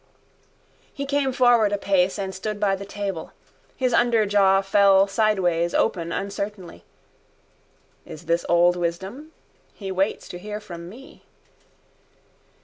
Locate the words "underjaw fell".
3.93-5.05